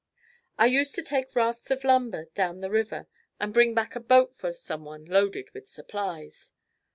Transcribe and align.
I 0.57 0.65
used 0.65 0.95
to 0.95 1.03
take 1.03 1.35
rafts 1.35 1.69
of 1.69 1.83
lumber 1.83 2.25
down 2.33 2.61
the 2.61 2.71
river 2.71 3.07
and 3.39 3.53
bring 3.53 3.75
back 3.75 3.95
a 3.95 3.99
boat 3.99 4.33
for 4.33 4.51
someone 4.51 5.05
loaded 5.05 5.51
with 5.53 5.69
supplies. 5.69 6.49